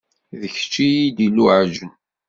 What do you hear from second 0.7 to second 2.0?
i yi-d-iluɛjen.